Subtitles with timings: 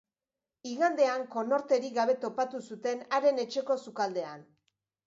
[0.69, 4.47] Igandean konorterik gabe topatu zuten haren etxeko sukaldean.